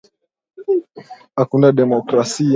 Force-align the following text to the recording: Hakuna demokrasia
Hakuna 1.37 1.71
demokrasia 1.77 2.49